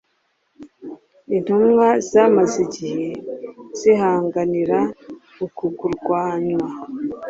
[1.37, 3.07] Intumwa zamaze igihe
[3.79, 4.79] zihanganira
[5.45, 6.67] uku kurwanywa,